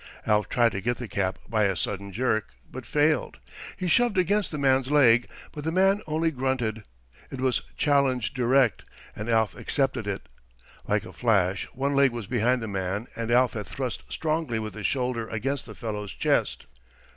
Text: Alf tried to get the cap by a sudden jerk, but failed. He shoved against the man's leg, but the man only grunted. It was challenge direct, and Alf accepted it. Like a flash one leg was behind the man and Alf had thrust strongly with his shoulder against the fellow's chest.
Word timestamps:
Alf 0.25 0.49
tried 0.49 0.71
to 0.71 0.81
get 0.81 0.97
the 0.97 1.07
cap 1.07 1.37
by 1.47 1.65
a 1.65 1.75
sudden 1.77 2.11
jerk, 2.11 2.47
but 2.71 2.87
failed. 2.87 3.37
He 3.77 3.87
shoved 3.87 4.17
against 4.17 4.49
the 4.49 4.57
man's 4.57 4.89
leg, 4.89 5.27
but 5.51 5.63
the 5.63 5.71
man 5.71 6.01
only 6.07 6.31
grunted. 6.31 6.83
It 7.29 7.39
was 7.39 7.61
challenge 7.77 8.33
direct, 8.33 8.83
and 9.15 9.29
Alf 9.29 9.53
accepted 9.53 10.07
it. 10.07 10.23
Like 10.87 11.05
a 11.05 11.13
flash 11.13 11.65
one 11.73 11.93
leg 11.93 12.09
was 12.13 12.25
behind 12.25 12.63
the 12.63 12.67
man 12.67 13.09
and 13.15 13.29
Alf 13.29 13.53
had 13.53 13.67
thrust 13.67 14.01
strongly 14.09 14.57
with 14.57 14.73
his 14.73 14.87
shoulder 14.87 15.27
against 15.29 15.67
the 15.67 15.75
fellow's 15.75 16.13
chest. 16.13 16.65